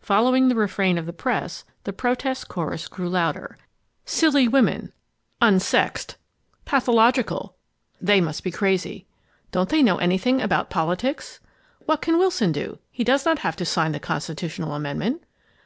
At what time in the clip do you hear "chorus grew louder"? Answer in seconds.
2.48-3.58